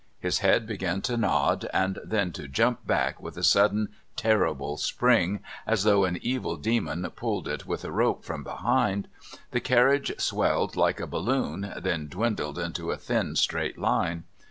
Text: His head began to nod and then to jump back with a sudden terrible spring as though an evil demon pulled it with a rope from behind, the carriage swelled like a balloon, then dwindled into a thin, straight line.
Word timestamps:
His 0.19 0.39
head 0.39 0.65
began 0.65 1.03
to 1.03 1.15
nod 1.15 1.69
and 1.71 1.99
then 2.03 2.31
to 2.31 2.47
jump 2.47 2.87
back 2.87 3.21
with 3.21 3.37
a 3.37 3.43
sudden 3.43 3.89
terrible 4.15 4.77
spring 4.77 5.41
as 5.67 5.83
though 5.83 6.05
an 6.05 6.17
evil 6.23 6.57
demon 6.57 7.07
pulled 7.15 7.47
it 7.47 7.67
with 7.67 7.85
a 7.85 7.91
rope 7.91 8.25
from 8.25 8.43
behind, 8.43 9.07
the 9.51 9.59
carriage 9.59 10.11
swelled 10.17 10.75
like 10.75 10.99
a 10.99 11.05
balloon, 11.05 11.71
then 11.79 12.07
dwindled 12.07 12.57
into 12.57 12.89
a 12.89 12.97
thin, 12.97 13.35
straight 13.35 13.77
line. 13.77 14.23